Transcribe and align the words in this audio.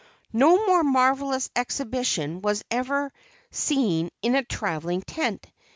No 0.33 0.65
more 0.65 0.83
marvelous 0.83 1.51
exhibition 1.55 2.41
was 2.41 2.63
ever 2.71 3.13
seen 3.51 4.09
in 4.23 4.33
a 4.33 4.43
travelling 4.43 5.03
tent. 5.03 5.45